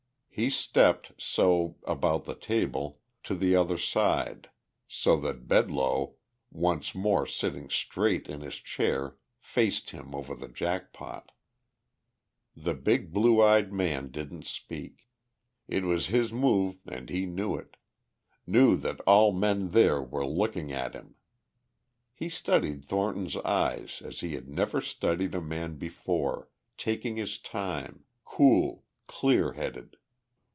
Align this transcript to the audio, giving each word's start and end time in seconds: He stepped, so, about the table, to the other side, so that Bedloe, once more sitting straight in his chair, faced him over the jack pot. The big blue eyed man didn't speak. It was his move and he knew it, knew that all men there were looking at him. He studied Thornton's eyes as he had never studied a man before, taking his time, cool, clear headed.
He 0.33 0.49
stepped, 0.49 1.11
so, 1.21 1.75
about 1.83 2.23
the 2.23 2.35
table, 2.35 3.01
to 3.23 3.35
the 3.35 3.53
other 3.57 3.77
side, 3.77 4.49
so 4.87 5.17
that 5.17 5.45
Bedloe, 5.47 6.13
once 6.49 6.95
more 6.95 7.27
sitting 7.27 7.69
straight 7.69 8.27
in 8.29 8.39
his 8.39 8.55
chair, 8.55 9.17
faced 9.39 9.89
him 9.89 10.15
over 10.15 10.33
the 10.33 10.47
jack 10.47 10.93
pot. 10.93 11.33
The 12.55 12.73
big 12.73 13.11
blue 13.11 13.43
eyed 13.43 13.73
man 13.73 14.09
didn't 14.09 14.45
speak. 14.45 15.09
It 15.67 15.83
was 15.83 16.07
his 16.07 16.31
move 16.31 16.77
and 16.87 17.09
he 17.09 17.25
knew 17.25 17.57
it, 17.57 17.75
knew 18.47 18.77
that 18.77 19.01
all 19.01 19.33
men 19.33 19.71
there 19.71 20.01
were 20.01 20.25
looking 20.25 20.71
at 20.71 20.93
him. 20.93 21.15
He 22.13 22.29
studied 22.29 22.85
Thornton's 22.85 23.35
eyes 23.35 24.01
as 24.03 24.21
he 24.21 24.35
had 24.35 24.47
never 24.47 24.79
studied 24.79 25.35
a 25.35 25.41
man 25.41 25.75
before, 25.75 26.47
taking 26.77 27.17
his 27.17 27.37
time, 27.37 28.05
cool, 28.23 28.85
clear 29.07 29.53
headed. 29.53 29.97